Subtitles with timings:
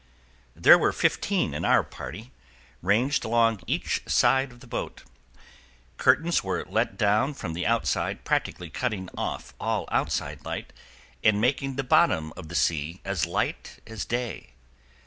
[0.55, 2.31] There were fifteen in our party,
[2.81, 5.03] ranged along each side of the boat.
[5.97, 10.73] Curtains were let down from the outside, practically cutting off all outside light
[11.23, 14.53] and making the bottom of the sea as light as day.